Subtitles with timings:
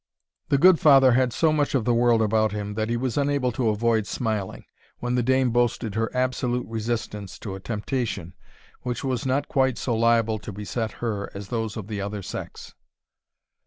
[0.49, 3.51] The good father had so much of the world about him, that he was unable
[3.51, 4.65] to avoid smiling,
[4.97, 8.33] when the dame boasted her absolute resistance to a temptation,
[8.81, 12.73] which was not quite so liable to beset her as those of the other sex.